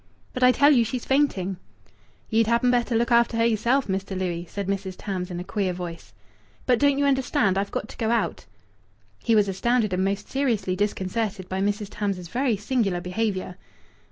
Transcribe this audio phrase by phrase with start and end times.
[0.33, 1.57] "But I tell you she's fainting."
[2.31, 4.17] "Ye'd happen better look after her yerself, Mr.
[4.17, 4.95] Louis," said Mrs.
[4.97, 6.11] Tams in a queer voice.
[6.65, 8.45] "But don't you understand I've got to go out?"
[9.19, 11.89] He was astounded and most seriously disconcerted by Mrs.
[11.91, 13.57] Tams's very singular behaviour.